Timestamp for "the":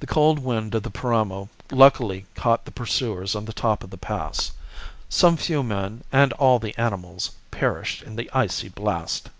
0.00-0.06, 0.82-0.90, 2.64-2.72, 3.44-3.52, 3.90-3.96, 6.58-6.76, 8.16-8.28